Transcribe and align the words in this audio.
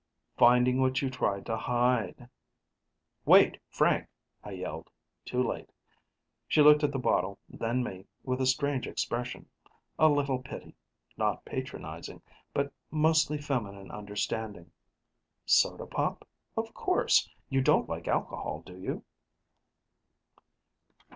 "Finding 0.35 0.81
what 0.81 1.03
you 1.03 1.11
tried 1.11 1.45
to 1.45 1.55
hide" 1.55 2.27
"Wait, 3.27 3.59
Frank!" 3.69 4.07
I 4.43 4.49
yelled, 4.53 4.89
too 5.25 5.43
late. 5.43 5.69
She 6.47 6.63
looked 6.63 6.83
at 6.83 6.91
the 6.91 6.97
bottle, 6.97 7.37
then 7.47 7.83
me, 7.83 8.07
with 8.23 8.41
a 8.41 8.47
strange 8.47 8.87
expression: 8.87 9.47
a 9.99 10.09
little 10.09 10.41
pity 10.41 10.75
not 11.17 11.45
patronizing 11.45 12.23
but 12.51 12.73
mostly 12.89 13.37
feminine 13.37 13.91
understanding. 13.91 14.71
"Soda 15.45 15.85
pop? 15.85 16.27
Of 16.57 16.73
course. 16.73 17.29
You 17.49 17.61
don't 17.61 17.87
like 17.87 18.07
alcohol, 18.07 18.63
do 18.65 18.75
you?" 18.79 19.03